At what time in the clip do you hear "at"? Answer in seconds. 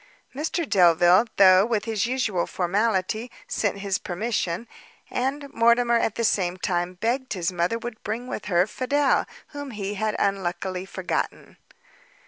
5.99-6.15